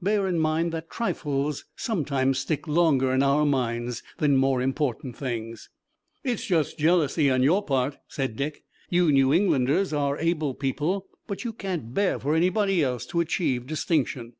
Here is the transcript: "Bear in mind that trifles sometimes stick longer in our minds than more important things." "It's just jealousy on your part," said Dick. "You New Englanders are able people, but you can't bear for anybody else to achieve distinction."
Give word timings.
"Bear 0.00 0.28
in 0.28 0.38
mind 0.38 0.70
that 0.70 0.88
trifles 0.88 1.64
sometimes 1.74 2.38
stick 2.38 2.68
longer 2.68 3.12
in 3.12 3.20
our 3.20 3.44
minds 3.44 4.00
than 4.18 4.36
more 4.36 4.62
important 4.62 5.16
things." 5.16 5.70
"It's 6.22 6.46
just 6.46 6.78
jealousy 6.78 7.28
on 7.28 7.42
your 7.42 7.64
part," 7.64 7.98
said 8.06 8.36
Dick. 8.36 8.62
"You 8.90 9.10
New 9.10 9.32
Englanders 9.34 9.92
are 9.92 10.16
able 10.18 10.54
people, 10.54 11.08
but 11.26 11.42
you 11.42 11.52
can't 11.52 11.92
bear 11.92 12.20
for 12.20 12.36
anybody 12.36 12.80
else 12.80 13.04
to 13.06 13.18
achieve 13.18 13.66
distinction." 13.66 14.34